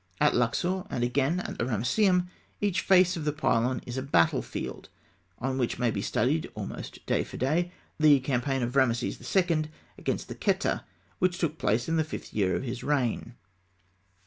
[0.19, 2.27] At Luxor, and again at the Ramesseum,
[2.59, 4.89] each face of the pylon is a battle field
[5.37, 9.65] on which may be studied, almost day for day, the campaign of Rameses II.
[9.99, 10.85] against the Kheta,
[11.19, 13.35] which took place in the fifth year of his reign.